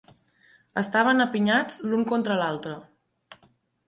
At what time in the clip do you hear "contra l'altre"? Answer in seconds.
2.13-2.73